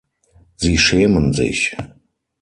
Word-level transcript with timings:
Sie 0.55 0.79
schämen 0.79 1.31
sich. 1.31 1.77